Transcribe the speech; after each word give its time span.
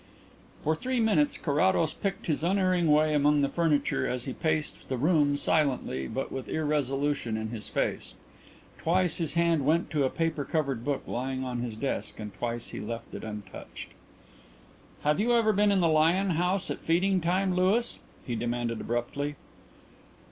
For 0.63 0.75
three 0.75 0.99
minutes 0.99 1.37
Carrados 1.37 1.93
picked 1.93 2.25
his 2.25 2.41
unerring 2.41 2.91
way 2.91 3.13
among 3.13 3.43
the 3.43 3.47
furniture 3.47 4.07
as 4.07 4.25
he 4.25 4.33
paced 4.33 4.89
the 4.89 4.97
room 4.97 5.37
silently 5.37 6.07
but 6.07 6.31
with 6.31 6.49
irresolution 6.49 7.37
in 7.37 7.49
his 7.49 7.67
face. 7.67 8.15
Twice 8.79 9.17
his 9.19 9.33
hand 9.33 9.63
went 9.63 9.91
to 9.91 10.03
a 10.03 10.09
paper 10.09 10.43
covered 10.43 10.83
book 10.83 11.03
lying 11.05 11.43
on 11.43 11.59
his 11.59 11.75
desk, 11.75 12.19
and 12.19 12.33
twice 12.33 12.69
he 12.69 12.79
left 12.79 13.13
it 13.13 13.23
untouched. 13.23 13.89
"Have 15.03 15.19
you 15.19 15.33
ever 15.35 15.53
been 15.53 15.71
in 15.71 15.81
the 15.81 15.87
lion 15.87 16.31
house 16.31 16.71
at 16.71 16.79
feeding 16.79 17.21
time, 17.21 17.53
Louis?" 17.53 17.99
he 18.25 18.35
demanded 18.35 18.81
abruptly. 18.81 19.35